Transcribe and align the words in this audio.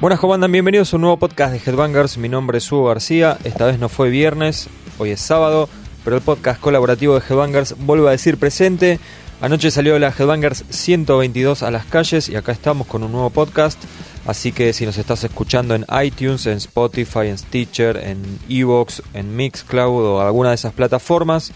Buenas, 0.00 0.20
¿cómo 0.20 0.34
andan? 0.34 0.52
Bienvenidos 0.52 0.92
a 0.92 0.96
un 0.96 1.02
nuevo 1.02 1.18
podcast 1.18 1.52
de 1.52 1.58
Headbangers. 1.58 2.18
Mi 2.18 2.28
nombre 2.28 2.58
es 2.58 2.70
Hugo 2.70 2.86
García. 2.86 3.36
Esta 3.44 3.66
vez 3.66 3.78
no 3.78 3.88
fue 3.88 4.10
viernes, 4.10 4.68
hoy 4.96 5.10
es 5.10 5.20
sábado, 5.20 5.68
pero 6.04 6.16
el 6.16 6.22
podcast 6.22 6.60
colaborativo 6.60 7.18
de 7.18 7.26
Headbangers 7.28 7.74
vuelve 7.78 8.08
a 8.08 8.12
decir 8.12 8.38
presente. 8.38 9.00
Anoche 9.40 9.70
salió 9.70 9.98
la 9.98 10.14
Headbangers 10.16 10.64
122 10.70 11.62
a 11.62 11.70
las 11.70 11.84
calles 11.84 12.28
y 12.28 12.36
acá 12.36 12.52
estamos 12.52 12.86
con 12.86 13.02
un 13.02 13.12
nuevo 13.12 13.30
podcast. 13.30 13.82
Así 14.24 14.52
que 14.52 14.72
si 14.72 14.86
nos 14.86 14.98
estás 14.98 15.24
escuchando 15.24 15.74
en 15.74 15.84
iTunes, 16.02 16.46
en 16.46 16.58
Spotify, 16.58 17.26
en 17.26 17.38
Stitcher, 17.38 17.96
en 17.96 18.22
Evox, 18.48 19.02
en 19.14 19.36
Mixcloud 19.36 20.04
o 20.04 20.20
alguna 20.20 20.50
de 20.50 20.54
esas 20.54 20.72
plataformas, 20.72 21.52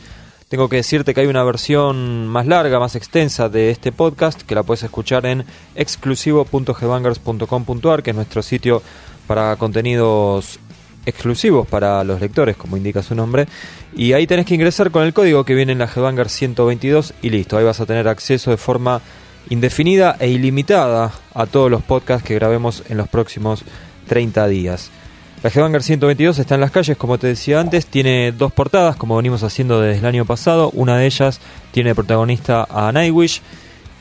tengo 0.53 0.69
que 0.69 0.77
decirte 0.77 1.15
que 1.15 1.23
hay 1.23 1.29
una 1.29 1.43
versión 1.45 2.29
más 2.29 2.47
larga, 2.47 2.79
más 2.79 2.95
extensa 2.95 3.49
de 3.49 3.71
este 3.71 3.91
podcast 3.91 4.43
que 4.43 4.55
la 4.55 4.63
puedes 4.63 4.83
escuchar 4.83 5.25
en 5.25 5.47
exclusivo.headbangers.com.ar, 5.77 8.03
que 8.03 8.11
es 8.11 8.17
nuestro 8.17 8.43
sitio 8.43 8.83
para 9.27 9.57
contenidos 9.57 10.59
exclusivos 11.07 11.67
para 11.67 12.05
los 12.05 12.21
lectores, 12.21 12.59
como 12.59 12.77
indica 12.77 13.03
su 13.03 13.15
nombre. 13.15 13.47
Y 13.97 14.13
ahí 14.13 14.27
tenés 14.27 14.45
que 14.45 14.55
ingresar 14.55 14.91
con 14.91 15.05
el 15.05 15.15
código 15.15 15.47
que 15.47 15.55
viene 15.55 15.73
en 15.73 15.79
la 15.79 15.87
Headbangers 15.87 16.33
122 16.33 17.15
y 17.23 17.31
listo. 17.31 17.57
Ahí 17.57 17.65
vas 17.65 17.81
a 17.81 17.87
tener 17.87 18.07
acceso 18.07 18.51
de 18.51 18.59
forma 18.59 19.01
indefinida 19.49 20.19
e 20.21 20.29
ilimitada 20.29 21.13
a 21.33 21.47
todos 21.47 21.71
los 21.71 21.83
podcasts 21.83 22.29
que 22.29 22.35
grabemos 22.35 22.83
en 22.91 22.99
los 22.99 23.09
próximos 23.09 23.65
30 24.07 24.49
días. 24.49 24.91
La 25.43 25.51
Headbanger 25.51 25.83
122 25.83 26.39
está 26.39 26.55
en 26.55 26.61
las 26.61 26.71
calles, 26.71 26.97
como 26.97 27.19
te 27.19 27.27
decía 27.27 27.59
antes, 27.59 27.87
tiene 27.87 28.31
dos 28.31 28.53
portadas, 28.53 28.95
como 28.95 29.17
venimos 29.17 29.43
haciendo 29.43 29.81
desde 29.81 29.99
el 29.99 30.07
año 30.07 30.25
pasado. 30.25 30.71
Una 30.73 30.97
de 30.97 31.07
ellas 31.07 31.41
tiene 31.73 31.97
protagonista 31.97 32.65
a 32.71 32.93
Nightwish. 32.93 33.43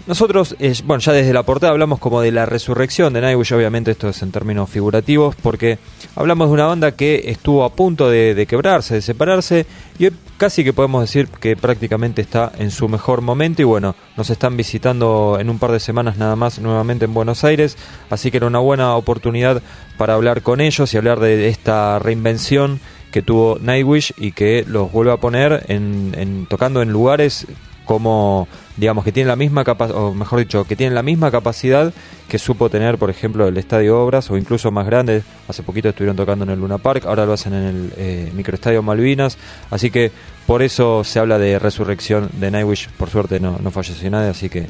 Nosotros, 0.07 0.55
bueno, 0.85 0.99
ya 0.99 1.13
desde 1.13 1.31
la 1.31 1.43
portada 1.43 1.71
hablamos 1.71 1.99
como 1.99 2.21
de 2.21 2.31
la 2.31 2.47
resurrección 2.47 3.13
de 3.13 3.21
Nightwish, 3.21 3.53
obviamente 3.53 3.91
esto 3.91 4.09
es 4.09 4.21
en 4.23 4.31
términos 4.31 4.67
figurativos, 4.67 5.35
porque 5.35 5.77
hablamos 6.15 6.47
de 6.47 6.53
una 6.55 6.65
banda 6.65 6.93
que 6.93 7.23
estuvo 7.27 7.63
a 7.63 7.73
punto 7.73 8.09
de, 8.09 8.45
quebrarse, 8.47 8.95
de 8.95 9.01
separarse, 9.03 9.67
y 9.99 10.09
casi 10.37 10.63
que 10.63 10.73
podemos 10.73 11.01
decir 11.01 11.27
que 11.27 11.55
prácticamente 11.55 12.21
está 12.23 12.51
en 12.57 12.71
su 12.71 12.89
mejor 12.89 13.21
momento, 13.21 13.61
y 13.61 13.65
bueno, 13.65 13.95
nos 14.17 14.31
están 14.31 14.57
visitando 14.57 15.37
en 15.39 15.51
un 15.51 15.59
par 15.59 15.71
de 15.71 15.79
semanas 15.79 16.17
nada 16.17 16.35
más 16.35 16.57
nuevamente 16.57 17.05
en 17.05 17.13
Buenos 17.13 17.43
Aires, 17.43 17.77
así 18.09 18.31
que 18.31 18.37
era 18.37 18.47
una 18.47 18.59
buena 18.59 18.95
oportunidad 18.95 19.61
para 19.97 20.15
hablar 20.15 20.41
con 20.41 20.61
ellos 20.61 20.91
y 20.93 20.97
hablar 20.97 21.19
de 21.19 21.47
esta 21.47 21.99
reinvención 21.99 22.79
que 23.11 23.21
tuvo 23.21 23.59
Nightwish 23.61 24.13
y 24.17 24.31
que 24.31 24.65
los 24.67 24.91
vuelve 24.91 25.11
a 25.11 25.17
poner 25.17 25.65
en, 25.67 26.15
en 26.17 26.47
tocando 26.47 26.81
en 26.81 26.91
lugares 26.91 27.45
como 27.85 28.47
digamos 28.77 29.03
que 29.03 29.11
tienen 29.11 29.27
la 29.27 29.35
misma 29.35 29.63
capacidad 29.63 29.99
o 29.99 30.13
mejor 30.13 30.39
dicho 30.39 30.63
que 30.65 30.75
tienen 30.75 30.95
la 30.95 31.03
misma 31.03 31.29
capacidad 31.29 31.93
que 32.27 32.39
supo 32.39 32.69
tener 32.69 32.97
por 32.97 33.09
ejemplo 33.09 33.47
el 33.47 33.57
Estadio 33.57 34.01
Obras 34.01 34.31
o 34.31 34.37
incluso 34.37 34.71
más 34.71 34.85
grande. 34.85 35.23
Hace 35.47 35.63
poquito 35.63 35.89
estuvieron 35.89 36.15
tocando 36.15 36.45
en 36.45 36.51
el 36.51 36.59
Luna 36.59 36.77
Park 36.77 37.05
ahora 37.05 37.25
lo 37.25 37.33
hacen 37.33 37.53
en 37.53 37.63
el 37.63 37.93
eh, 37.97 38.31
microestadio 38.33 38.81
Malvinas. 38.81 39.37
Así 39.69 39.91
que 39.91 40.11
por 40.47 40.61
eso 40.61 41.03
se 41.03 41.19
habla 41.19 41.37
de 41.37 41.59
resurrección 41.59 42.29
de 42.33 42.51
Nightwish. 42.51 42.89
Por 42.89 43.09
suerte 43.09 43.39
no, 43.39 43.57
no 43.61 43.71
falleció 43.71 44.09
nadie 44.09 44.29
así 44.29 44.49
que 44.49 44.67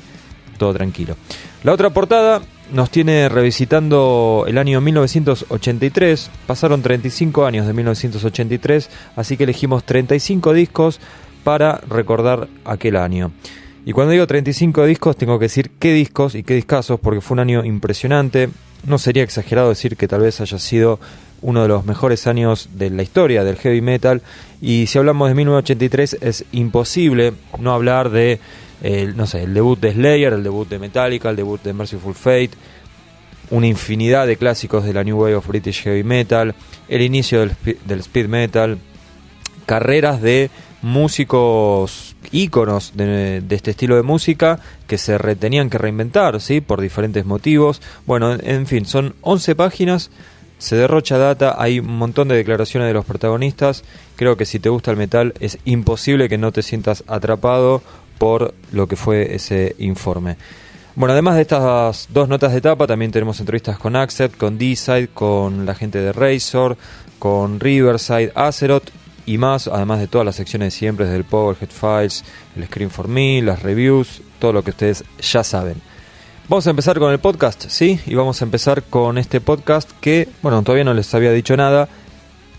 todo 0.57 0.73
tranquilo. 0.73 1.15
La 1.63 1.73
otra 1.73 1.89
portada 1.91 2.41
nos 2.71 2.89
tiene 2.89 3.29
revisitando 3.29 4.45
el 4.47 4.57
año 4.57 4.79
1983 4.81 6.29
pasaron 6.47 6.81
35 6.81 7.45
años 7.45 7.67
de 7.67 7.73
1983 7.73 8.89
así 9.17 9.35
que 9.35 9.43
elegimos 9.43 9.83
35 9.83 10.53
discos 10.53 10.99
para 11.43 11.81
recordar 11.87 12.47
aquel 12.65 12.95
año. 12.95 13.31
Y 13.85 13.93
cuando 13.93 14.11
digo 14.11 14.27
35 14.27 14.85
discos, 14.85 15.17
tengo 15.17 15.39
que 15.39 15.45
decir 15.45 15.71
qué 15.79 15.93
discos 15.93 16.35
y 16.35 16.43
qué 16.43 16.53
discazos, 16.53 16.99
porque 16.99 17.21
fue 17.21 17.35
un 17.35 17.39
año 17.39 17.65
impresionante. 17.65 18.49
No 18.85 18.99
sería 18.99 19.23
exagerado 19.23 19.69
decir 19.69 19.97
que 19.97 20.07
tal 20.07 20.21
vez 20.21 20.39
haya 20.39 20.59
sido 20.59 20.99
uno 21.41 21.63
de 21.63 21.67
los 21.67 21.85
mejores 21.85 22.27
años 22.27 22.69
de 22.73 22.91
la 22.91 23.01
historia 23.01 23.43
del 23.43 23.55
heavy 23.55 23.81
metal. 23.81 24.21
Y 24.61 24.85
si 24.85 24.99
hablamos 24.99 25.29
de 25.29 25.35
1983, 25.35 26.17
es 26.21 26.45
imposible 26.51 27.33
no 27.59 27.73
hablar 27.73 28.11
de, 28.11 28.39
no 29.15 29.25
sé, 29.25 29.43
el 29.43 29.53
debut 29.53 29.79
de 29.79 29.93
Slayer, 29.93 30.33
el 30.33 30.43
debut 30.43 30.69
de 30.69 30.77
Metallica, 30.77 31.31
el 31.31 31.35
debut 31.35 31.61
de 31.63 31.73
Merciful 31.73 32.13
Fate, 32.13 32.51
una 33.49 33.65
infinidad 33.65 34.27
de 34.27 34.37
clásicos 34.37 34.85
de 34.85 34.93
la 34.93 35.03
New 35.03 35.19
Wave 35.19 35.35
of 35.35 35.47
British 35.47 35.81
Heavy 35.83 36.03
Metal, 36.03 36.53
el 36.87 37.01
inicio 37.01 37.39
del, 37.39 37.55
del 37.85 37.99
speed 37.99 38.27
metal, 38.27 38.77
carreras 39.65 40.21
de 40.21 40.51
músicos 40.81 42.15
íconos 42.31 42.93
de, 42.95 43.43
este 43.49 43.71
estilo 43.71 43.95
de 43.95 44.03
música 44.03 44.59
que 44.87 44.97
se 44.97 45.17
retenían 45.17 45.69
que 45.69 45.77
reinventar, 45.77 46.41
¿sí? 46.41 46.61
Por 46.61 46.81
diferentes 46.81 47.25
motivos. 47.25 47.81
Bueno, 48.05 48.33
en, 48.33 48.47
en, 48.47 48.67
fin, 48.67 48.85
son 48.85 49.15
11 49.21 49.55
páginas, 49.55 50.11
se 50.57 50.75
derrocha 50.75 51.17
data, 51.17 51.55
hay 51.57 51.79
un 51.79 51.97
montón 51.97 52.27
de 52.27 52.35
declaraciones 52.35 52.87
de 52.87 52.93
los 52.93 53.05
protagonistas. 53.05 53.83
Creo 54.15 54.37
que 54.37 54.45
si 54.45 54.59
te 54.59 54.69
gusta 54.69 54.91
el 54.91 54.97
metal 54.97 55.33
es 55.39 55.57
imposible 55.65 56.29
que 56.29 56.37
no 56.37 56.51
te 56.51 56.61
sientas 56.61 57.03
atrapado 57.07 57.81
por 58.17 58.53
lo 58.71 58.87
que 58.87 58.95
fue 58.95 59.33
ese 59.33 59.75
informe. 59.79 60.37
Bueno, 60.93 61.13
además 61.13 61.35
de 61.35 61.41
estas 61.41 62.07
dos 62.11 62.27
notas 62.27 62.51
de 62.51 62.59
etapa, 62.59 62.85
también 62.85 63.11
tenemos 63.11 63.39
entrevistas 63.39 63.79
con 63.79 63.95
Accept, 63.95 64.37
con 64.37 64.57
D-Side, 64.57 65.07
con 65.07 65.65
la 65.65 65.73
gente 65.73 65.99
de 65.99 66.11
Razor, 66.11 66.77
con 67.17 67.59
Riverside, 67.59 68.31
Azeroth 68.35 68.89
y 69.25 69.37
más, 69.37 69.67
además 69.67 69.99
de 69.99 70.07
todas 70.07 70.25
las 70.25 70.35
secciones 70.35 70.73
de 70.73 70.79
siempre, 70.79 71.05
desde 71.05 71.17
el 71.17 71.23
Powerhead 71.23 71.69
Files, 71.69 72.23
el 72.55 72.65
Screen 72.65 72.89
for 72.89 73.07
Me, 73.07 73.41
las 73.41 73.61
reviews, 73.61 74.21
todo 74.39 74.53
lo 74.53 74.63
que 74.63 74.71
ustedes 74.71 75.03
ya 75.21 75.43
saben. 75.43 75.81
Vamos 76.47 76.67
a 76.67 76.71
empezar 76.71 76.99
con 76.99 77.11
el 77.11 77.19
podcast, 77.19 77.65
¿sí? 77.69 77.99
Y 78.05 78.15
vamos 78.15 78.41
a 78.41 78.45
empezar 78.45 78.83
con 78.83 79.17
este 79.17 79.39
podcast 79.39 79.89
que, 80.01 80.27
bueno, 80.41 80.61
todavía 80.63 80.83
no 80.83 80.93
les 80.93 81.13
había 81.13 81.31
dicho 81.31 81.55
nada. 81.55 81.87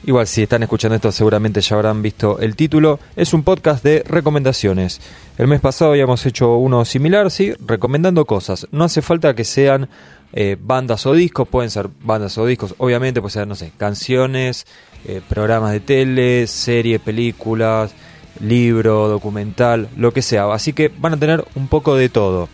Igual 0.05 0.27
si 0.27 0.43
están 0.43 0.65
escuchando 0.65 0.97
esto 0.97 1.13
seguramente 1.13 1.61
ya 1.61 1.77
habrán 1.77 2.03
visto 2.03 2.39
el 2.41 2.57
título. 2.57 2.99
Es 3.15 3.35
un 3.35 3.45
podcast 3.45 3.85
de 3.85 4.03
recomendaciones. 4.05 5.01
El 5.39 5.47
mes 5.47 5.61
pasado 5.61 5.93
habíamos 5.93 6.27
hecho 6.27 6.57
uno 6.57 6.85
similar, 6.85 7.31
sí, 7.31 7.53
recomendando 7.65 8.25
cosas. 8.25 8.67
No 8.73 8.85
hace 8.85 9.01
falta 9.01 9.35
que 9.35 9.45
sean 9.45 9.89
eh, 10.33 10.57
bandas 10.59 11.07
o 11.07 11.13
discos, 11.13 11.47
pueden 11.47 11.71
ser 11.71 11.89
bandas 12.03 12.37
o 12.39 12.47
discos, 12.47 12.75
obviamente 12.79 13.21
pueden 13.21 13.33
ser, 13.33 13.47
no 13.47 13.55
sé, 13.55 13.71
canciones, 13.77 14.67
eh, 15.07 15.21
programas 15.29 15.73
de 15.73 15.81
tele, 15.81 16.47
series, 16.47 17.01
películas, 17.01 17.95
libro, 18.41 19.09
documental, 19.09 19.89
lo 19.97 20.13
que 20.13 20.23
sea. 20.23 20.53
Así 20.53 20.73
que 20.73 20.91
van 20.97 21.15
a 21.15 21.17
tener 21.17 21.45
un 21.55 21.69
poco 21.69 21.97
de 21.97 22.09
todo. 22.09 22.49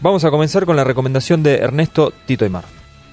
Vamos 0.00 0.24
a 0.24 0.30
comenzar 0.30 0.64
con 0.64 0.76
la 0.76 0.84
recomendación 0.84 1.42
de 1.42 1.56
Ernesto 1.56 2.12
Tito 2.26 2.44
Aymar. 2.44 2.64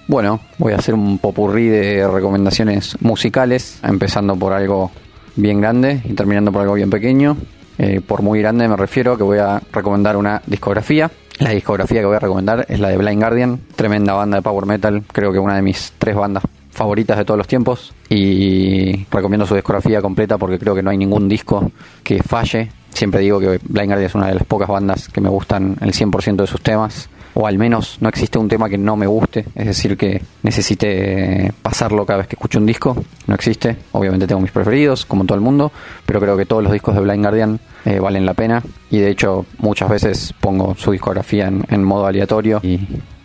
Bueno, 0.08 0.40
voy 0.58 0.72
a 0.72 0.78
hacer 0.78 0.94
un 0.94 1.18
popurrí 1.18 1.68
de 1.68 2.08
recomendaciones 2.08 2.96
musicales, 3.02 3.80
empezando 3.84 4.38
por 4.38 4.54
algo 4.54 4.92
bien 5.36 5.60
grande 5.60 6.02
y 6.06 6.14
terminando 6.14 6.52
por 6.52 6.62
algo 6.62 6.76
bien 6.76 6.90
pequeño. 6.90 7.36
Eh, 7.78 8.00
por 8.00 8.22
muy 8.22 8.40
grande 8.40 8.68
me 8.68 8.78
refiero 8.78 9.18
que 9.18 9.24
voy 9.24 9.40
a 9.40 9.62
recomendar 9.74 10.16
una 10.16 10.42
discografía. 10.46 11.12
La 11.40 11.52
discografía 11.52 12.00
que 12.00 12.06
voy 12.06 12.16
a 12.16 12.20
recomendar 12.20 12.66
es 12.70 12.80
la 12.80 12.88
de 12.88 12.98
Blind 12.98 13.20
Guardian, 13.20 13.60
tremenda 13.76 14.14
banda 14.14 14.38
de 14.38 14.42
power 14.42 14.66
metal, 14.66 15.04
creo 15.12 15.32
que 15.32 15.40
una 15.40 15.56
de 15.56 15.62
mis 15.62 15.94
tres 16.00 16.16
bandas 16.16 16.44
favoritas 16.78 17.18
de 17.18 17.26
todos 17.26 17.40
los 17.40 17.48
tiempos 17.48 17.92
y 18.08 19.06
recomiendo 19.10 19.48
su 19.48 19.56
discografía 19.56 20.00
completa 20.00 20.38
porque 20.38 20.60
creo 20.60 20.76
que 20.76 20.84
no 20.84 20.92
hay 20.92 20.98
ningún 20.98 21.28
disco 21.28 21.72
que 22.04 22.22
falle. 22.22 22.72
Siempre 22.94 23.22
digo 23.22 23.40
que 23.40 23.60
Blind 23.64 23.88
Guardian 23.88 24.06
es 24.06 24.16
una 24.16 24.28
de 24.28 24.36
las 24.36 24.44
pocas 24.44 24.70
bandas 24.70 25.10
que 25.10 25.20
me 25.20 25.30
gustan 25.30 25.76
el 25.82 25.92
100% 25.92 26.36
de 26.36 26.48
sus 26.48 26.62
temas 26.62 27.10
o 27.34 27.46
al 27.46 27.58
menos 27.58 27.98
no 28.00 28.10
existe 28.10 28.38
un 28.38 28.48
tema 28.48 28.70
que 28.70 28.78
no 28.78 28.96
me 28.96 29.06
guste, 29.06 29.46
es 29.54 29.68
decir, 29.68 29.96
que 29.96 30.22
necesite 30.42 31.52
pasarlo 31.62 32.04
cada 32.06 32.18
vez 32.18 32.28
que 32.28 32.36
escucho 32.36 32.58
un 32.58 32.66
disco, 32.66 32.96
no 33.28 33.36
existe. 33.36 33.76
Obviamente 33.92 34.26
tengo 34.26 34.42
mis 34.42 34.52
preferidos, 34.52 35.06
como 35.06 35.24
todo 35.26 35.36
el 35.36 35.44
mundo, 35.44 35.72
pero 36.06 36.20
creo 36.20 36.36
que 36.36 36.46
todos 36.48 36.64
los 36.64 36.72
discos 36.72 36.96
de 36.96 37.02
Blind 37.02 37.22
Guardian 37.22 37.60
eh, 37.86 38.00
valen 38.00 38.26
la 38.26 38.34
pena 38.34 38.64
y 38.90 39.00
de 39.00 39.12
hecho 39.12 39.46
muchas 39.60 39.88
veces 39.88 40.34
pongo 40.40 40.74
su 40.76 40.92
discografía 40.92 41.48
en, 41.48 41.64
en 41.70 41.84
modo 41.84 42.08
aleatorio 42.08 42.60
y 42.64 42.80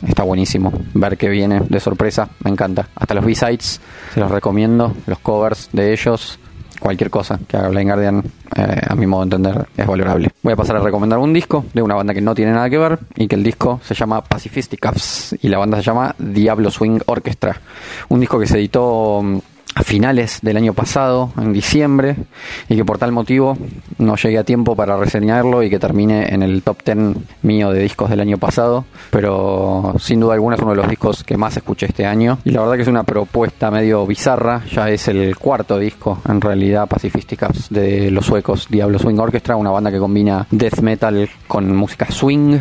está 0.07 0.23
buenísimo 0.23 0.73
ver 0.95 1.17
que 1.17 1.29
viene 1.29 1.61
de 1.61 1.81
sorpresa, 1.81 2.29
me 2.45 2.51
encanta. 2.51 2.89
Hasta 2.95 3.15
los 3.15 3.25
B-sides 3.25 3.81
se 4.15 4.21
los 4.21 4.31
recomiendo, 4.31 4.95
los 5.07 5.19
covers 5.19 5.69
de 5.73 5.93
ellos, 5.93 6.39
cualquier 6.83 7.11
cosa 7.11 7.39
que 7.47 7.57
haga 7.57 7.69
Blind 7.69 7.89
Guardian, 7.89 8.23
eh, 8.57 8.81
a 8.89 8.95
mi 8.95 9.07
modo 9.07 9.25
de 9.25 9.37
entender, 9.37 9.69
es 9.77 9.87
valorable. 9.87 10.31
Voy 10.43 10.53
a 10.53 10.57
pasar 10.57 10.77
a 10.77 10.81
recomendar 10.81 11.19
un 11.19 11.33
disco 11.33 11.65
de 11.73 11.83
una 11.83 11.95
banda 11.95 12.13
que 12.13 12.21
no 12.21 12.35
tiene 12.35 12.53
nada 12.53 12.69
que 12.69 12.79
ver 12.79 12.99
y 13.15 13.29
que 13.29 13.37
el 13.37 13.45
disco 13.45 13.81
se 13.85 13.95
llama 13.95 14.23
Pacifisticaps 14.23 15.37
y 15.41 15.49
la 15.49 15.59
banda 15.59 15.79
se 15.79 15.85
llama 15.85 16.15
Diablo 16.19 16.71
Swing 16.71 17.01
Orchestra. 17.07 17.61
Un 18.09 18.21
disco 18.21 18.39
que 18.39 18.47
se 18.47 18.59
editó 18.59 19.23
a 19.75 19.83
finales 19.83 20.41
del 20.43 20.57
año 20.57 20.75
pasado, 20.75 21.33
en 21.39 21.53
diciembre, 21.53 22.17
y 22.69 22.77
que 22.77 22.85
por 22.85 22.99
tal 22.99 23.13
motivo 23.13 23.57
no 23.99 24.17
llegué 24.17 24.39
a 24.39 24.45
tiempo 24.45 24.77
para 24.77 24.97
reseñarlo 24.97 25.63
y 25.63 25.71
que 25.71 25.79
termine 25.79 26.33
en 26.35 26.43
el 26.43 26.63
top 26.63 26.79
10 26.85 26.99
mío 27.43 27.71
de 27.71 27.83
discos 27.83 28.11
del 28.11 28.21
año 28.21 28.39
pasado, 28.39 28.85
pero 29.11 29.95
sin 29.99 30.21
duda 30.21 30.35
alguna 30.35 30.57
es 30.57 30.63
uno 30.63 30.73
de 30.73 30.77
los 30.77 30.89
discos 30.89 31.25
que 31.25 31.37
más 31.37 31.57
escuché 31.57 31.87
este 31.87 32.07
año. 32.07 32.39
Y 32.45 32.51
la 32.51 32.61
verdad 32.61 32.77
que 32.77 32.83
es 32.83 32.89
una 32.89 33.05
propuesta 33.05 33.71
medio 33.71 34.07
bizarra, 34.07 34.63
ya 34.71 34.91
es 34.91 35.09
el 35.09 35.37
cuarto 35.37 35.79
disco 35.79 36.21
en 36.29 36.41
realidad 36.41 36.89
pacifísticas 36.89 37.69
de 37.71 38.11
los 38.11 38.27
suecos 38.27 38.67
Diablo 38.69 38.99
Swing 38.99 39.19
Orchestra, 39.19 39.57
una 39.57 39.71
banda 39.71 39.91
que 39.91 39.99
combina 39.99 40.47
death 40.51 40.81
metal 40.81 41.29
con 41.47 41.75
música 41.75 42.11
swing, 42.11 42.59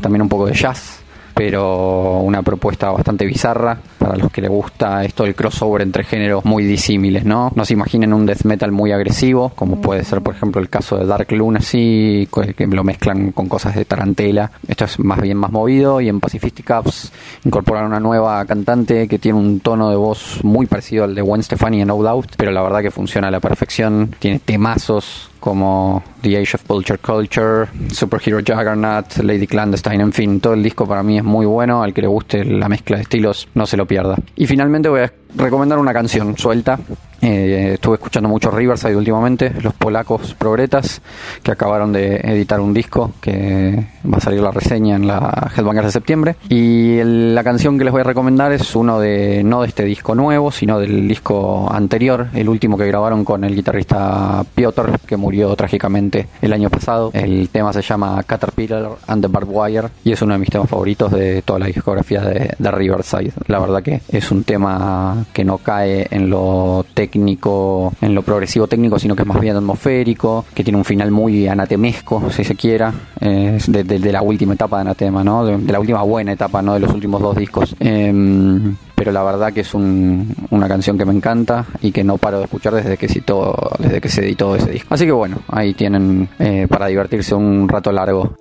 también 0.00 0.22
un 0.22 0.28
poco 0.28 0.46
de 0.46 0.54
jazz 0.54 1.02
pero 1.34 2.18
una 2.18 2.42
propuesta 2.42 2.90
bastante 2.90 3.24
bizarra 3.24 3.78
para 4.12 4.24
los 4.24 4.30
que 4.30 4.42
les 4.42 4.50
gusta 4.50 5.02
esto 5.04 5.24
del 5.24 5.34
crossover 5.34 5.80
entre 5.80 6.04
géneros 6.04 6.44
muy 6.44 6.64
disímiles, 6.64 7.24
¿no? 7.24 7.50
No 7.54 7.64
se 7.64 7.72
imaginen 7.72 8.12
un 8.12 8.26
death 8.26 8.44
metal 8.44 8.70
muy 8.70 8.92
agresivo, 8.92 9.52
como 9.54 9.80
puede 9.80 10.04
ser, 10.04 10.20
por 10.20 10.34
ejemplo, 10.34 10.60
el 10.60 10.68
caso 10.68 10.98
de 10.98 11.06
Dark 11.06 11.28
así 11.56 12.28
que 12.54 12.66
lo 12.66 12.84
mezclan 12.84 13.32
con 13.32 13.48
cosas 13.48 13.74
de 13.74 13.86
tarantela. 13.86 14.50
Esto 14.68 14.84
es 14.84 14.98
más 14.98 15.18
bien 15.22 15.38
más 15.38 15.50
movido 15.50 16.02
y 16.02 16.10
en 16.10 16.20
Pacific 16.20 16.62
Cups 16.62 17.10
incorporan 17.46 17.86
una 17.86 18.00
nueva 18.00 18.44
cantante 18.44 19.08
que 19.08 19.18
tiene 19.18 19.38
un 19.38 19.60
tono 19.60 19.88
de 19.88 19.96
voz 19.96 20.44
muy 20.44 20.66
parecido 20.66 21.04
al 21.04 21.14
de 21.14 21.22
Gwen 21.22 21.42
Stefani 21.42 21.80
en 21.80 21.88
No 21.88 21.96
Doubt, 21.96 22.34
pero 22.36 22.50
la 22.50 22.60
verdad 22.60 22.82
que 22.82 22.90
funciona 22.90 23.28
a 23.28 23.30
la 23.30 23.40
perfección. 23.40 24.14
Tiene 24.18 24.40
temazos 24.40 25.30
como 25.42 26.04
The 26.22 26.36
Age 26.38 26.54
of 26.54 26.68
Vulture 26.68 26.98
Culture, 26.98 27.66
Superhero 27.90 28.38
Juggernaut, 28.38 29.16
Lady 29.24 29.48
Clandestine, 29.48 30.00
en 30.00 30.12
fin, 30.12 30.40
todo 30.40 30.54
el 30.54 30.62
disco 30.62 30.86
para 30.86 31.02
mí 31.02 31.18
es 31.18 31.24
muy 31.24 31.46
bueno, 31.46 31.82
al 31.82 31.92
que 31.92 32.00
le 32.00 32.06
guste 32.06 32.44
la 32.44 32.68
mezcla 32.68 32.96
de 32.96 33.02
estilos 33.02 33.48
no 33.54 33.66
se 33.66 33.76
lo 33.76 33.84
pierda. 33.84 34.01
Y 34.36 34.46
finalmente 34.46 34.88
voy 34.88 35.00
a 35.00 35.12
recomendar 35.36 35.78
una 35.78 35.92
canción 35.92 36.36
suelta. 36.36 36.78
Eh, 37.22 37.74
estuve 37.74 37.94
escuchando 37.94 38.28
mucho 38.28 38.50
Riverside 38.50 38.96
últimamente, 38.96 39.52
los 39.62 39.74
polacos 39.74 40.34
progretas, 40.34 41.00
que 41.42 41.52
acabaron 41.52 41.92
de 41.92 42.16
editar 42.16 42.60
un 42.60 42.74
disco 42.74 43.12
que 43.20 43.86
va 44.04 44.18
a 44.18 44.20
salir 44.20 44.40
la 44.40 44.50
reseña 44.50 44.96
en 44.96 45.06
la 45.06 45.50
Headbangers 45.56 45.86
de 45.86 45.92
septiembre. 45.92 46.36
Y 46.48 47.00
la 47.04 47.44
canción 47.44 47.78
que 47.78 47.84
les 47.84 47.92
voy 47.92 48.00
a 48.00 48.04
recomendar 48.04 48.50
es 48.50 48.74
uno 48.74 48.98
de, 48.98 49.42
no 49.44 49.62
de 49.62 49.68
este 49.68 49.84
disco 49.84 50.16
nuevo, 50.16 50.50
sino 50.50 50.80
del 50.80 51.06
disco 51.06 51.72
anterior, 51.72 52.26
el 52.34 52.48
último 52.48 52.76
que 52.76 52.86
grabaron 52.86 53.24
con 53.24 53.44
el 53.44 53.54
guitarrista 53.54 54.44
Piotr, 54.54 54.98
que 55.06 55.16
murió 55.16 55.54
trágicamente 55.54 56.26
el 56.40 56.52
año 56.52 56.70
pasado. 56.70 57.10
El 57.12 57.48
tema 57.50 57.72
se 57.72 57.82
llama 57.82 58.20
Caterpillar 58.24 58.90
and 59.06 59.22
the 59.22 59.28
Barbed 59.28 59.52
Wire 59.52 59.88
y 60.02 60.10
es 60.10 60.22
uno 60.22 60.32
de 60.34 60.40
mis 60.40 60.50
temas 60.50 60.68
favoritos 60.68 61.12
de 61.12 61.42
toda 61.42 61.60
la 61.60 61.66
discografía 61.66 62.22
de, 62.22 62.54
de 62.58 62.70
Riverside. 62.72 63.32
La 63.46 63.60
verdad 63.60 63.82
que 63.82 64.00
es 64.08 64.30
un 64.32 64.42
tema 64.42 65.24
que 65.32 65.44
no 65.44 65.58
cae 65.58 66.08
en 66.10 66.28
lo 66.28 66.84
técnico, 66.94 67.11
en 67.14 68.14
lo 68.14 68.22
progresivo 68.22 68.66
técnico, 68.66 68.98
sino 68.98 69.14
que 69.16 69.22
es 69.22 69.28
más 69.28 69.40
bien 69.40 69.56
atmosférico, 69.56 70.44
que 70.54 70.64
tiene 70.64 70.78
un 70.78 70.84
final 70.84 71.10
muy 71.10 71.48
anatemesco, 71.48 72.30
si 72.30 72.44
se 72.44 72.54
quiera, 72.54 72.92
de, 73.20 74.12
la 74.12 74.22
última 74.22 74.54
etapa 74.54 74.76
de 74.76 74.80
Anatema, 74.82 75.24
¿no? 75.24 75.44
De, 75.44 75.72
la 75.72 75.80
última 75.80 76.02
buena 76.02 76.32
etapa, 76.32 76.62
¿no? 76.62 76.74
De 76.74 76.80
los 76.80 76.92
últimos 76.92 77.20
dos 77.20 77.36
discos. 77.36 77.74
Em, 77.80 78.76
pero 78.94 79.10
la 79.10 79.24
verdad 79.24 79.52
que 79.52 79.62
es 79.62 79.74
una 79.74 80.68
canción 80.68 80.96
que 80.96 81.04
me 81.04 81.12
encanta 81.12 81.66
y 81.80 81.90
que 81.90 82.04
no 82.04 82.18
paro 82.18 82.38
de 82.38 82.44
escuchar 82.44 82.74
desde 82.74 82.96
que, 82.96 83.08
citó, 83.08 83.56
desde 83.80 84.00
que 84.00 84.08
se 84.08 84.20
editó 84.20 84.54
ese 84.54 84.70
disco. 84.70 84.94
Así 84.94 85.06
que 85.06 85.10
bueno, 85.10 85.38
ahí 85.48 85.74
tienen 85.74 86.28
eh, 86.38 86.66
para 86.68 86.86
divertirse 86.86 87.34
un 87.34 87.68
rato 87.68 87.90
largo. 87.90 88.36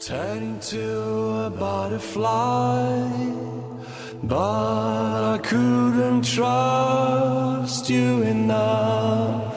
But 4.23 4.37
I 5.33 5.39
couldn't 5.41 6.23
trust 6.23 7.89
you 7.89 8.21
enough. 8.21 9.50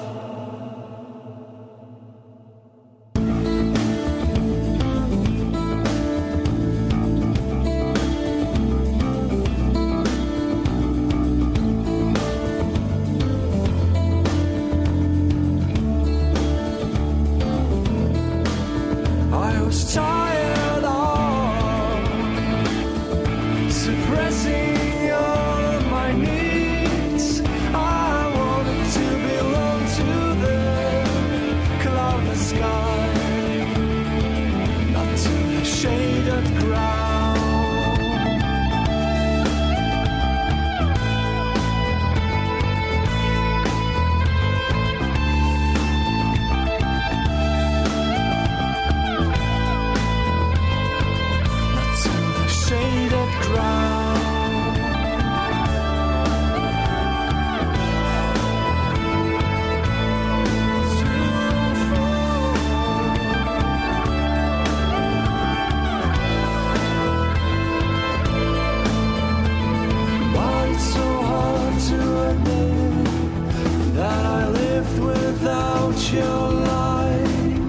your 76.15 76.49
light, 76.71 77.63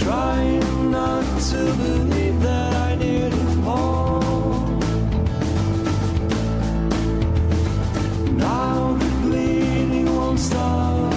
trying 0.00 0.90
not 0.90 1.24
to 1.50 1.60
believe 1.82 2.40
that 2.42 2.74
I 2.74 2.94
need 2.96 3.34
more. 3.56 4.20
Now 8.36 8.96
the 9.02 9.10
bleeding 9.22 10.08
won't 10.16 10.38
stop, 10.38 11.14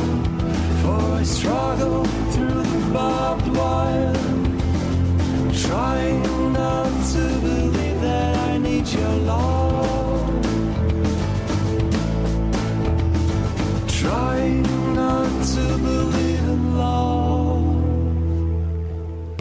for 0.81 1.01
I 1.21 1.23
struggle 1.23 2.05
through 2.33 2.63
the 2.73 2.81
barbed 2.93 3.47
wire, 3.57 4.13
trying 5.67 6.23
not 6.53 6.91
to 7.13 7.23
believe 7.47 8.01
that 8.01 8.35
I 8.49 8.57
need 8.57 8.87
your 8.87 9.15
love. 9.29 9.52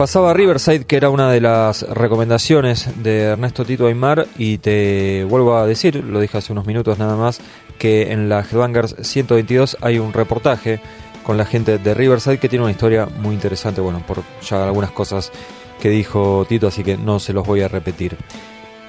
Pasaba 0.03 0.33
Riverside, 0.33 0.83
que 0.83 0.97
era 0.97 1.09
una 1.09 1.31
de 1.31 1.39
las 1.39 1.83
recomendaciones 1.83 2.89
de 3.01 3.21
Ernesto 3.21 3.63
Tito 3.63 3.87
Aymar, 3.87 4.27
y 4.37 4.57
te 4.57 5.23
vuelvo 5.23 5.55
a 5.55 5.65
decir, 5.65 6.03
lo 6.03 6.19
dije 6.19 6.37
hace 6.37 6.51
unos 6.51 6.65
minutos 6.65 6.99
nada 6.99 7.15
más, 7.15 7.39
que 7.77 8.11
en 8.11 8.27
la 8.27 8.41
Headbangers 8.41 8.97
122 8.99 9.77
hay 9.79 9.99
un 9.99 10.11
reportaje 10.11 10.81
con 11.23 11.37
la 11.37 11.45
gente 11.45 11.77
de 11.77 11.93
Riverside 11.93 12.37
que 12.37 12.49
tiene 12.49 12.63
una 12.65 12.73
historia 12.73 13.05
muy 13.05 13.33
interesante, 13.33 13.79
bueno, 13.79 14.03
por 14.05 14.23
ya 14.45 14.65
algunas 14.65 14.91
cosas 14.91 15.31
que 15.81 15.87
dijo 15.87 16.45
Tito, 16.49 16.67
así 16.67 16.83
que 16.83 16.97
no 16.97 17.21
se 17.21 17.31
los 17.31 17.47
voy 17.47 17.61
a 17.61 17.69
repetir. 17.69 18.17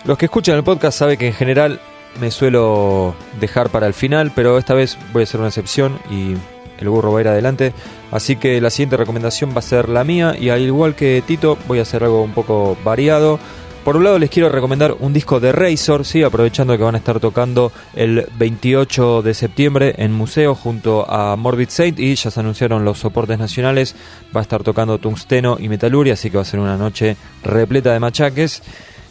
Los 0.05 0.19
que 0.19 0.25
escuchan 0.25 0.57
el 0.57 0.65
podcast 0.65 0.99
saben 0.99 1.17
que 1.17 1.29
en 1.29 1.35
general 1.35 1.81
me 2.21 2.33
suelo 2.33 3.15
dejar 3.39 3.71
para 3.71 3.87
el 3.87 3.95
final, 3.95 4.33
pero 4.35 4.59
esta 4.59 4.75
vez 4.75 4.99
voy 5.13 5.23
a 5.23 5.23
hacer 5.23 5.39
una 5.39 5.51
excepción 5.51 5.97
y 6.11 6.35
el 6.79 6.89
burro 6.89 7.13
va 7.13 7.19
a 7.19 7.23
ir 7.23 7.29
adelante. 7.29 7.73
Así 8.11 8.37
que 8.37 8.61
la 8.61 8.71
siguiente 8.71 8.97
recomendación 8.97 9.51
va 9.51 9.59
a 9.59 9.63
ser 9.63 9.89
la 9.89 10.05
mía 10.05 10.37
y 10.39 10.51
al 10.51 10.61
igual 10.61 10.95
que 10.95 11.23
Tito 11.27 11.59
voy 11.67 11.79
a 11.79 11.83
hacer 11.83 12.05
algo 12.05 12.23
un 12.23 12.33
poco 12.33 12.77
variado. 12.85 13.39
Por 13.85 13.99
un 13.99 14.05
lado 14.05 14.19
les 14.19 14.31
quiero 14.31 14.49
recomendar 14.49 14.97
un 14.99 15.13
disco 15.13 15.41
de 15.41 15.53
Razor, 15.53 16.07
sí, 16.07 16.23
aprovechando 16.23 16.75
que 16.79 16.83
van 16.83 16.95
a 16.95 16.99
estar 16.99 17.21
tocando 17.21 17.71
el 17.95 18.27
28 18.39 19.21
de 19.21 19.35
septiembre 19.35 19.95
en 19.99 20.11
Museo 20.11 20.55
junto 20.55 21.05
a 21.07 21.37
Morbid 21.37 21.69
Saint 21.69 22.01
y 22.01 22.15
ya 22.15 22.31
se 22.31 22.41
anunciaron 22.41 22.87
los 22.87 23.01
soportes 23.01 23.39
nacionales, 23.39 23.95
va 24.35 24.41
a 24.41 24.43
estar 24.43 24.63
tocando 24.63 24.97
Tungsteno 24.97 25.59
y 25.61 25.69
Metaluria, 25.69 26.15
así 26.15 26.31
que 26.31 26.39
va 26.39 26.43
a 26.43 26.47
ser 26.47 26.61
una 26.61 26.79
noche 26.79 27.19
repleta 27.43 27.93
de 27.93 28.01
machaques. 28.01 28.63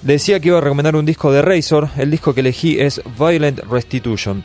Decía 0.02 0.40
que 0.40 0.48
iba 0.48 0.58
a 0.58 0.62
recomendar 0.62 0.96
un 0.96 1.06
disco 1.06 1.32
de 1.32 1.44
Razor, 1.44 1.90
el 1.96 2.10
disco 2.10 2.34
que 2.34 2.40
elegí 2.40 2.80
es 2.80 3.00
Violent 3.20 3.60
Restitution. 3.70 4.44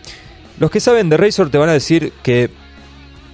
Los 0.60 0.70
que 0.70 0.80
saben 0.80 1.08
de 1.08 1.16
Razor 1.16 1.48
te 1.48 1.56
van 1.56 1.70
a 1.70 1.72
decir 1.72 2.12
que 2.22 2.50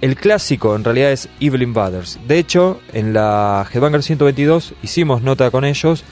el 0.05 0.15
clásico 0.15 0.75
en 0.75 0.83
realidad 0.83 1.11
es 1.11 1.27
Evil 1.39 1.63
Invaders. 1.63 2.19
De 2.27 2.37
hecho, 2.37 2.79
en 2.93 3.11
la 3.11 3.67
Headbanger 3.73 4.03
122 4.03 4.75
hicimos 4.83 5.23
nota 5.23 5.49
con 5.49 5.65
ellos 5.65 6.03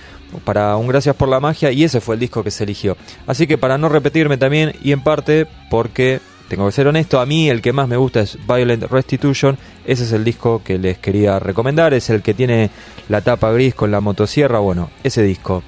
para 0.44 0.76
un 0.78 0.88
Gracias 0.88 1.16
por 1.16 1.30
la 1.30 1.40
Magia 1.40 1.72
y 1.72 1.84
ese 1.84 2.02
fue 2.02 2.16
el 2.16 2.20
disco 2.20 2.44
que 2.44 2.50
se 2.50 2.64
eligió. 2.64 2.98
Así 3.28 3.46
que 3.46 3.60
para 3.60 3.78
no 3.78 3.90
repetirme 3.90 4.38
también 4.38 4.74
y 4.84 4.94
en 4.94 5.04
parte 5.04 5.46
porque 5.70 6.22
tengo 6.48 6.66
que 6.66 6.72
ser 6.72 6.88
honesto, 6.88 7.20
a 7.20 7.28
mí 7.28 7.52
el 7.52 7.62
que 7.62 7.72
más 7.72 7.88
me 7.88 7.96
gusta 7.96 8.22
es 8.22 8.40
Violent 8.48 8.86
Restitution, 8.86 9.60
ese 9.86 10.06
es 10.06 10.12
el 10.12 10.24
disco 10.24 10.64
que 10.64 10.80
les 10.80 10.98
quería 10.98 11.38
recomendar, 11.38 11.94
es 11.94 12.10
el 12.10 12.24
que 12.24 12.34
tiene 12.34 12.72
la 13.10 13.22
tapa 13.22 13.52
gris 13.52 13.76
con 13.76 13.92
la 13.92 14.02
motosierra, 14.02 14.58
bueno, 14.58 14.90
ese 15.04 15.22
disco. 15.22 15.62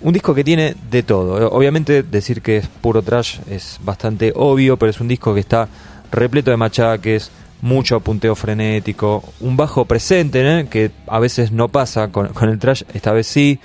Un 0.00 0.12
disco 0.12 0.34
que 0.34 0.42
tiene 0.42 0.74
de 0.90 1.04
todo. 1.04 1.48
Obviamente 1.52 2.02
decir 2.02 2.42
que 2.42 2.56
es 2.56 2.66
puro 2.66 3.02
trash 3.02 3.38
es 3.48 3.78
bastante 3.84 4.32
obvio, 4.34 4.76
pero 4.76 4.90
es 4.90 5.00
un 5.00 5.06
disco 5.06 5.32
que 5.32 5.38
está 5.38 5.68
repleto 6.10 6.50
de 6.50 6.56
machaques, 6.56 7.30
mucho 7.62 8.00
punteo 8.00 8.34
frenético, 8.34 9.22
un 9.40 9.56
bajo 9.56 9.86
presente, 9.86 10.60
¿eh? 10.60 10.66
que 10.68 10.90
a 11.06 11.18
veces 11.18 11.52
no 11.52 11.68
pasa 11.68 12.08
con, 12.08 12.30
el 12.42 12.58
trash, 12.58 12.82
esta 12.92 13.12
vez 13.12 13.26
sí. 13.26 13.58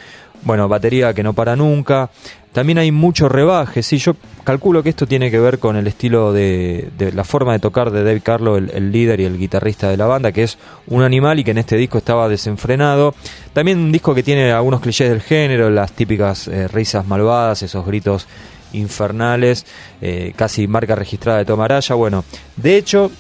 Bueno, 0.44 0.70
batería 0.70 1.14
que 1.14 1.24
no 1.24 1.34
para 1.34 1.56
nunca. 1.56 2.12
También 2.54 2.78
hay 2.78 2.92
mucho 2.92 3.28
rebaje, 3.28 3.84
sí, 3.84 3.98
yo 3.98 4.16
calculo 4.44 4.82
que 4.82 4.90
esto 4.90 5.06
tiene 5.06 5.30
que 5.30 5.40
ver 5.40 5.60
con 5.60 5.76
el 5.76 5.86
estilo 5.86 6.32
de, 6.32 6.90
de 6.98 7.12
la 7.12 7.24
forma 7.24 7.54
de 7.54 7.60
tocar 7.60 7.92
de 7.92 8.04
Dave 8.04 8.22
Carlo, 8.22 8.58
el, 8.58 8.72
el, 8.72 8.92
líder 8.92 9.20
y 9.20 9.26
el 9.26 9.38
guitarrista 9.38 9.90
de 9.90 9.98
la 9.98 10.06
banda, 10.06 10.32
que 10.32 10.44
es 10.44 10.58
un 10.88 11.04
animal 11.04 11.40
y 11.40 11.44
que 11.44 11.52
en 11.52 11.58
este 11.60 11.76
disco 11.76 11.98
estaba 11.98 12.30
desenfrenado. 12.30 13.14
También 13.54 13.78
un 13.78 13.92
disco 13.92 14.16
que 14.16 14.24
tiene 14.24 14.52
algunos 14.52 14.80
clichés 14.82 15.10
del 15.10 15.22
género, 15.22 15.70
las 15.70 15.92
típicas 15.92 16.48
eh, 16.48 16.68
risas 16.68 17.06
malvadas, 17.06 17.62
esos 17.62 17.86
gritos 17.86 18.28
infernales, 18.74 19.66
eh, 20.02 20.34
casi 20.36 20.68
marca 20.68 20.96
registrada 20.96 21.40
de 21.40 21.46
Tom 21.46 21.62
Araya. 21.62 21.96
Bueno, 21.96 22.24
de 22.56 22.78
hecho, 22.78 23.12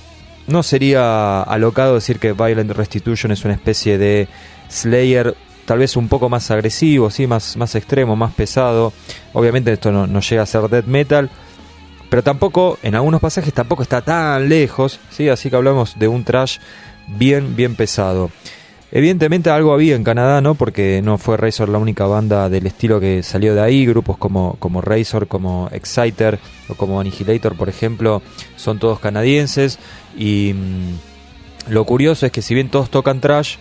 no 0.47 0.63
sería 0.63 1.41
alocado 1.41 1.95
decir 1.95 2.19
que 2.19 2.33
Violent 2.33 2.71
Restitution 2.71 3.31
es 3.31 3.45
una 3.45 3.53
especie 3.53 3.97
de 3.97 4.27
Slayer 4.69 5.35
tal 5.65 5.79
vez 5.79 5.97
un 5.97 6.07
poco 6.07 6.29
más 6.29 6.49
agresivo, 6.49 7.11
¿sí? 7.11 7.27
más, 7.27 7.57
más 7.57 7.75
extremo, 7.75 8.15
más 8.15 8.33
pesado. 8.33 8.93
Obviamente 9.33 9.73
esto 9.73 9.91
no, 9.91 10.07
no, 10.07 10.21
llega 10.21 10.43
a 10.43 10.45
ser 10.45 10.69
death 10.69 10.85
metal, 10.85 11.29
pero 12.09 12.23
tampoco, 12.23 12.79
en 12.83 12.95
algunos 12.95 13.19
pasajes 13.19 13.53
tampoco 13.53 13.83
está 13.83 14.01
tan 14.01 14.47
lejos, 14.47 14.99
¿sí? 15.09 15.27
así 15.27 15.49
que 15.49 15.57
hablamos 15.57 15.99
de 15.99 16.07
un 16.07 16.23
trash 16.23 16.59
bien, 17.07 17.55
bien 17.57 17.75
pesado. 17.75 18.31
Evidentemente 18.91 19.49
algo 19.49 19.73
había 19.73 19.95
en 19.95 20.03
Canadá, 20.03 20.39
¿no? 20.39 20.55
Porque 20.55 21.01
no 21.03 21.17
fue 21.17 21.35
Razor 21.35 21.67
la 21.67 21.77
única 21.77 22.05
banda 22.05 22.47
del 22.47 22.67
estilo 22.67 22.99
que 23.01 23.21
salió 23.21 23.53
de 23.53 23.61
ahí. 23.61 23.85
Grupos 23.85 24.17
como, 24.17 24.55
como 24.59 24.81
Razor, 24.81 25.27
como 25.27 25.69
Exciter 25.73 26.39
o 26.69 26.75
como 26.75 26.99
Annihilator, 26.99 27.55
por 27.57 27.67
ejemplo, 27.67 28.21
son 28.55 28.79
todos 28.79 28.99
canadienses. 28.99 29.77
Y 30.17 30.53
mmm, 30.55 31.71
lo 31.71 31.83
curioso 31.83 32.25
es 32.25 32.31
que 32.31 32.41
si 32.41 32.53
bien 32.53 32.69
todos 32.69 32.89
tocan 32.89 33.19
trash, 33.19 33.57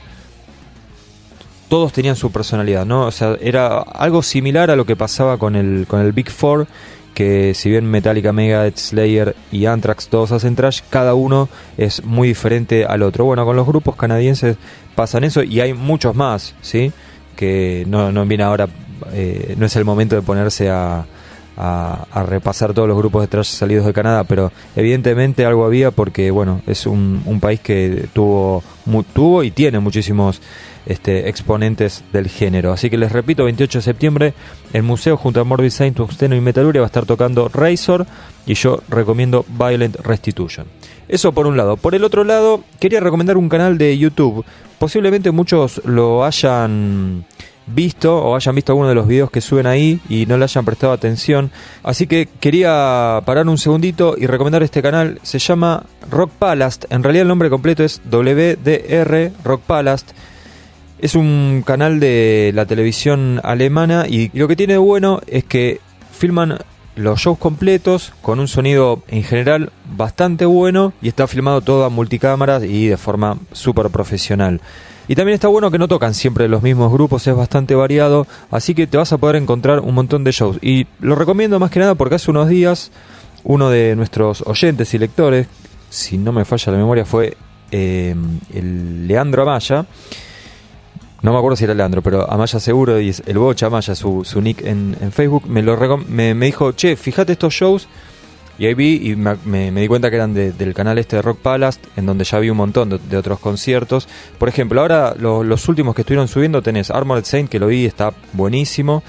todos 1.69 1.93
tenían 1.93 2.15
su 2.15 2.31
personalidad, 2.31 2.87
¿no? 2.87 3.07
O 3.07 3.11
sea, 3.11 3.37
era 3.41 3.79
algo 3.79 4.23
similar 4.23 4.71
a 4.71 4.77
lo 4.77 4.85
que 4.87 4.95
pasaba 4.95 5.39
con 5.39 5.57
el, 5.57 5.87
con 5.89 6.01
el 6.01 6.13
Big 6.13 6.31
Four, 6.31 6.69
que 7.17 7.55
si 7.55 7.71
bien 7.71 7.87
Metallica, 7.87 8.31
Megadeth, 8.31 8.77
Slayer 8.77 9.35
y 9.51 9.65
Anthrax 9.65 10.09
todos 10.09 10.33
hacen 10.33 10.55
trash, 10.55 10.83
cada 10.91 11.15
uno 11.15 11.49
es 11.79 12.05
muy 12.05 12.29
diferente 12.29 12.85
al 12.85 13.03
otro. 13.03 13.25
Bueno, 13.25 13.47
con 13.47 13.57
los 13.57 13.67
grupos 13.67 13.97
canadienses 13.97 14.59
pasan 14.95 15.25
eso 15.25 15.43
y 15.43 15.61
hay 15.61 15.73
muchos 15.73 16.15
más, 16.15 16.55
¿sí? 16.61 16.93
Que 17.35 17.87
no, 17.89 18.13
no 18.13 18.27
viene 18.27 18.45
ahora, 18.45 18.69
eh, 19.15 19.55
no 19.57 19.65
es 19.65 19.75
el 19.77 19.87
momento 19.87 20.15
de 20.15 20.21
ponerse 20.21 20.69
a, 20.69 21.07
a, 21.57 22.25
repasar 22.27 22.75
todos 22.75 22.89
los 22.89 22.99
grupos 22.99 23.23
de 23.23 23.29
trash 23.29 23.47
salidos 23.47 23.87
de 23.87 23.93
Canadá, 23.93 24.25
pero 24.25 24.53
evidentemente 24.75 25.45
algo 25.45 25.65
había 25.65 25.91
porque, 25.91 26.31
bueno, 26.31 26.61
es 26.67 26.87
un, 26.87 27.39
país 27.41 27.61
que 27.61 28.09
tuvo, 28.13 28.63
tuvo 29.15 29.43
y 29.43 29.51
tiene 29.51 29.79
muchísimos 29.79 30.41
este, 30.87 31.29
exponentes 31.29 32.05
del 32.13 32.29
género. 32.29 32.73
Así 32.73 32.91
que 32.91 32.99
les 32.99 33.13
repito, 33.13 33.45
28 33.45 33.79
de 33.79 33.83
septiembre, 33.83 34.35
el 34.73 34.83
museo 34.83 35.17
junto 35.17 35.41
a 35.41 35.45
Morbid 35.45 35.71
Saint, 35.71 35.97
Tungsteno 35.97 36.37
y 36.37 36.41
Metaluria 36.41 36.81
va 36.81 36.87
a 36.87 36.89
estar 36.89 37.07
tocando 37.07 37.49
Razor 37.49 38.07
y 38.47 38.55
yo 38.55 38.81
recomiendo 38.89 39.45
Violent 39.49 39.97
Restitution. 39.97 40.67
Eso 41.09 41.33
por 41.33 41.47
un 41.47 41.57
lado. 41.57 41.77
Por 41.77 41.95
el 41.95 42.05
otro 42.05 42.25
lado, 42.25 42.63
quería 42.81 43.01
recomendar 43.01 43.37
un 43.37 43.49
canal 43.49 43.79
de 43.79 43.97
YouTube. 43.97 44.45
Posiblemente 44.79 45.31
muchos 45.31 45.81
lo 45.85 46.25
hayan 46.25 47.25
visto 47.67 48.17
o 48.17 48.37
hayan 48.37 48.55
visto 48.55 48.73
alguno 48.73 48.89
de 48.89 48.95
los 48.95 49.07
videos 49.07 49.31
que 49.31 49.41
suben 49.41 49.67
ahí 49.67 50.01
y 50.09 50.27
no 50.27 50.37
le 50.37 50.45
hayan 50.45 50.65
prestado 50.65 50.93
atención. 50.93 51.51
Así 51.83 52.07
que 52.07 52.29
quería 52.41 53.23
parar 53.25 53.49
un 53.49 53.59
segundito 53.59 54.15
y 54.17 54.27
recomendar 54.27 54.63
este 54.63 54.83
canal. 54.83 55.19
Se 55.23 55.39
llama 55.39 55.85
Rock 56.11 56.31
Palast. 56.39 56.85
En 56.91 57.03
realidad 57.03 57.23
el 57.23 57.29
nombre 57.29 57.51
completo 57.51 57.85
es 57.85 58.01
WDR 58.05 59.33
Rock 59.45 59.63
Palast. 59.63 60.11
Es 60.99 61.15
un 61.15 61.63
canal 61.67 62.01
de 62.01 62.53
la 62.55 62.67
televisión 62.67 63.41
alemana 63.45 64.07
y 64.09 64.31
lo 64.37 64.49
que 64.49 64.57
tiene 64.57 64.75
de 64.75 64.79
bueno 64.79 65.21
es 65.27 65.45
que 65.45 65.81
filman 66.13 66.59
los 66.95 67.21
shows 67.21 67.39
completos 67.39 68.15
con 68.23 68.41
un 68.41 68.49
sonido 68.49 69.03
en 69.09 69.23
general 69.23 69.71
bastante 69.97 70.47
bueno 70.47 70.95
y 71.03 71.09
está 71.09 71.27
filmado 71.27 71.61
todo 71.61 71.85
a 71.85 71.91
multicámaras 71.91 72.65
y 72.65 72.87
de 72.89 72.97
forma 72.97 73.37
súper 73.53 73.91
profesional. 73.91 74.63
Y 75.09 75.15
también 75.15 75.35
está 75.35 75.49
bueno 75.49 75.71
que 75.71 75.79
no 75.79 75.89
tocan 75.89 76.15
siempre 76.15 76.49
los 76.49 76.63
mismos 76.63 76.93
grupos, 76.93 77.27
es 77.27 77.35
bastante 77.37 77.75
variado, 77.75 78.27
así 78.51 78.75
que 78.75 78.87
te 78.87 78.97
vas 78.97 79.13
a 79.13 79.19
poder 79.19 79.37
encontrar 79.37 79.81
un 79.81 79.95
montón 79.95 80.25
de 80.25 80.33
shows. 80.33 80.59
Y 80.63 80.87
lo 81.01 81.15
recomiendo 81.15 81.59
más 81.59 81.71
que 81.71 81.81
nada 81.81 81.95
porque 81.95 82.17
hace 82.17 82.31
unos 82.31 82.49
días 82.49 82.91
uno 83.45 83.71
de 83.71 83.95
nuestros 83.95 84.43
oyentes 84.47 84.93
y 84.95 84.99
lectores, 84.99 85.47
si 85.91 86.19
no 86.19 86.33
me 86.33 86.45
falla 86.45 86.73
la 86.73 86.79
memoria, 86.79 87.05
fue 87.05 87.37
eh, 87.71 88.15
el 88.53 89.07
Leandro 89.07 89.43
Amaya 89.43 89.87
no 91.27 91.33
me 91.33 91.39
acuerdo 91.39 91.57
si 91.57 91.65
era 91.65 91.75
Leandro, 91.75 92.03
pero 92.03 92.31
Amaya 92.31 92.61
seguro, 92.61 93.01
y 93.01 93.09
es 93.09 93.23
el 93.27 93.39
Bocha 93.39 93.67
Amaya, 93.67 93.97
su, 93.97 94.23
su 94.25 94.41
nick 94.41 94.65
en, 94.65 94.97
en, 95.01 95.11
Facebook, 95.11 95.49
me, 95.49 95.61
lo 95.61 95.77
me, 95.99 96.35
me, 96.35 96.47
dijo, 96.47 96.71
che, 96.71 96.95
fíjate 96.95 97.33
estos 97.33 97.53
shows, 97.53 97.89
y 98.59 98.67
ahí 98.67 98.75
vi 98.75 99.11
y 99.11 99.17
me, 99.17 99.71
di 99.71 99.89
cuenta 99.89 100.11
que 100.11 100.17
eran 100.17 100.33
de, 100.35 100.53
del 100.53 100.73
canal 100.75 100.99
este 100.99 101.17
de 101.17 101.23
Rock 101.23 101.39
Palace, 101.39 101.81
en 101.97 102.07
donde 102.07 102.25
ya 102.25 102.39
vi 102.39 102.51
un 102.51 102.57
montón 102.57 102.89
de, 102.89 103.17
otros 103.17 103.39
conciertos. 103.39 104.09
Por 104.39 104.49
ejemplo, 104.49 104.81
ahora 104.81 105.15
lo, 105.19 105.45
los 105.45 105.69
últimos 105.69 105.95
que 105.95 106.03
estuvieron 106.03 106.29
subiendo 106.29 106.63
tenés 106.63 106.91
Armored 106.91 107.25
Saint, 107.25 107.51
que 107.51 107.59
lo 107.59 107.67
vi, 107.67 107.85
está 107.85 108.13
buenísimo. 108.33 109.03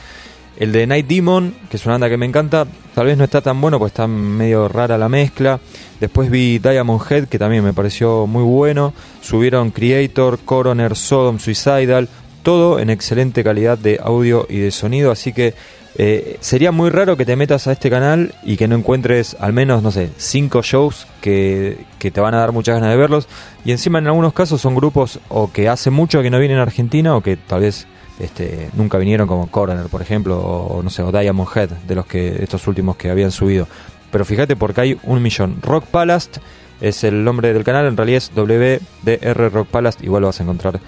El 0.58 0.72
de 0.72 0.88
Night 0.88 1.06
Demon, 1.06 1.54
que 1.70 1.77
es 1.77 1.86
una 1.86 1.94
banda 1.94 2.10
que 2.10 2.18
me 2.18 2.25
encanta, 2.25 2.66
tal 2.96 3.06
vez 3.06 3.16
no 3.16 3.24
está 3.24 3.42
tan 3.42 3.62
bueno, 3.62 3.77
pues 3.77 3.92
está 3.92 4.08
medio 4.08 4.68
rara 4.68 4.98
la 4.98 5.08
mezcla. 5.08 5.60
Después 6.00 6.32
vi 6.32 6.58
Diamond 6.58 7.01
Head, 7.10 7.27
que 7.27 7.38
también 7.38 7.63
me 7.63 7.74
pareció 7.74 8.25
muy 8.25 8.44
bueno. 8.44 8.94
Subieron 9.22 9.70
Creator, 9.70 10.39
Coroner, 10.44 10.96
Sodom, 10.96 11.38
Suicidal, 11.38 12.10
todo 12.42 12.80
en 12.80 12.89
excelente 12.89 13.44
calidad 13.44 13.77
de 13.77 14.00
audio 14.04 14.48
y 14.50 14.58
de 14.58 14.72
sonido. 14.72 15.12
Así 15.12 15.32
que 15.32 15.54
eh, 16.00 16.38
sería 16.42 16.72
muy 16.72 16.92
raro 16.92 17.18
que 17.18 17.25
te 17.25 17.36
metas 17.36 17.66
a 17.66 17.72
este 17.72 17.89
canal 17.89 18.36
y 18.44 18.56
que 18.56 18.68
no 18.68 18.75
encuentres 18.75 19.36
al 19.39 19.51
menos, 19.51 19.82
no 19.82 19.89
sé, 19.92 20.12
cinco 20.18 20.62
shows 20.62 21.08
que, 21.22 21.86
que 21.98 22.12
te 22.12 22.22
van 22.22 22.36
a 22.36 22.38
dar 22.38 22.51
muchas 22.51 22.75
ganas 22.75 22.92
de 22.92 22.98
verlos. 22.98 23.27
Y 23.66 23.72
encima 23.72 23.98
en 23.98 24.06
algunos 24.06 24.34
casos 24.34 24.62
son 24.62 24.75
grupos 24.75 25.20
o 25.27 25.51
que 25.51 25.68
hace 25.70 25.89
mucho 25.89 26.22
que 26.22 26.30
no 26.30 26.38
vienen 26.38 26.60
a 26.60 26.62
Argentina 26.62 27.16
o 27.16 27.22
que 27.22 27.36
tal 27.36 27.62
vez 27.62 27.88
este, 28.20 28.70
nunca 28.74 29.00
vinieron 29.00 29.27
como 29.27 29.48
Coroner, 29.48 29.88
por 29.88 30.04
ejemplo, 30.04 30.39
o 30.39 30.84
no 30.84 30.92
sé, 30.92 31.01
o 31.01 31.12
Diamond 31.12 31.50
Head, 31.56 31.70
de 31.88 31.96
los 31.96 32.06
que 32.06 32.44
estos 32.44 32.68
últimos 32.68 32.96
que 32.96 33.10
habían 33.10 33.32
subido. 33.32 33.68
Pero 34.12 34.24
fíjate 34.24 34.56
porque 34.56 34.82
hay 34.82 35.00
un 35.04 35.22
millón. 35.24 35.58
Rock 35.63 35.86
Palast 35.86 36.38
es 36.80 37.04
el 37.04 37.24
nombre 37.24 37.54
del 37.54 37.63
canal, 37.63 37.88
en 37.88 37.98
realidad 37.98 38.18
es 38.18 38.32
WDR 38.36 39.51
Rock 39.51 39.68
Palast, 39.70 40.04
igual 40.04 40.22
lo 40.22 40.27
vas 40.27 40.39
a 40.39 40.44
encontrar 40.44 40.80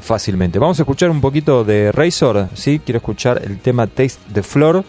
fácilmente. 0.00 0.58
Vamos 0.58 0.78
a 0.78 0.82
escuchar 0.82 1.10
un 1.10 1.20
poquito 1.20 1.64
de 1.64 1.92
Razor, 1.92 2.48
¿sí? 2.54 2.80
Quiero 2.84 2.98
escuchar 2.98 3.42
el 3.44 3.58
tema 3.58 3.86
Taste 3.86 4.20
the 4.32 4.42
Floor, 4.42 4.84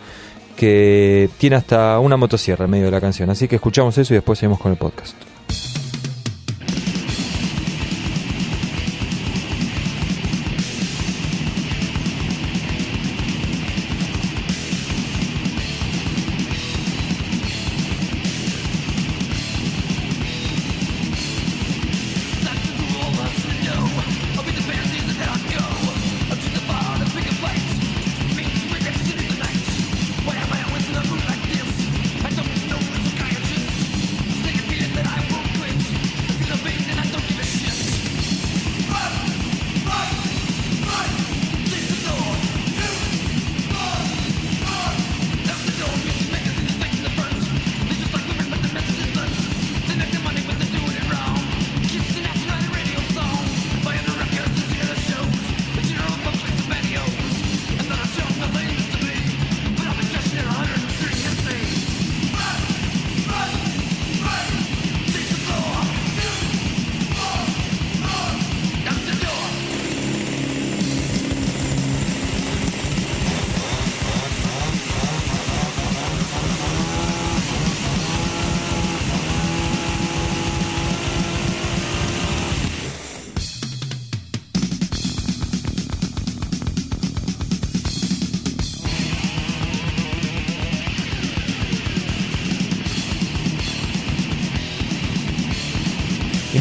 que 0.55 1.29
tiene 1.37 1.55
hasta 1.55 1.99
una 1.99 2.17
motosierra 2.17 2.65
en 2.65 2.71
medio 2.71 2.85
de 2.85 2.91
la 2.91 3.01
canción. 3.01 3.29
Así 3.29 3.47
que 3.47 3.55
escuchamos 3.55 3.97
eso 3.97 4.13
y 4.13 4.17
después 4.17 4.39
seguimos 4.39 4.59
con 4.59 4.71
el 4.71 4.77
podcast. 4.77 5.28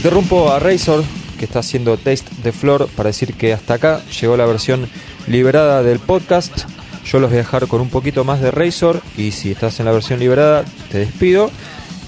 Interrumpo 0.09 0.50
a 0.50 0.59
Razor, 0.59 1.05
que 1.38 1.45
está 1.45 1.59
haciendo 1.59 1.99
Taste 1.99 2.31
de 2.43 2.50
Flor, 2.50 2.88
para 2.97 3.09
decir 3.11 3.35
que 3.35 3.53
hasta 3.53 3.75
acá 3.75 4.00
llegó 4.19 4.38
la 4.38 4.47
versión 4.47 4.88
liberada 5.27 5.83
del 5.83 5.99
podcast. 5.99 6.65
Yo 7.05 7.21
los 7.21 7.29
voy 7.29 7.41
a 7.41 7.43
dejar 7.43 7.67
con 7.67 7.83
un 7.83 7.91
poquito 7.91 8.25
más 8.25 8.41
de 8.41 8.50
Razor 8.50 9.03
y 9.19 9.33
si 9.33 9.50
estás 9.50 9.81
en 9.81 9.85
la 9.85 9.93
versión 9.93 10.19
liberada 10.19 10.65
te 10.91 10.97
despido 10.97 11.50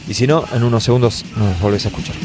y 0.09 0.14
si 0.14 0.26
no, 0.26 0.47
en 0.54 0.64
unos 0.64 0.83
segundos 0.83 1.26
nos 1.37 1.61
volvés 1.61 1.85
a 1.85 1.88
escuchar. 1.88 2.16